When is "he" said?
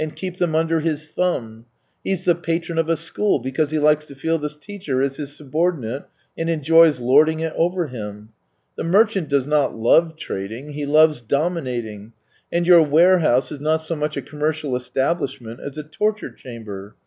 3.69-3.77, 10.73-10.87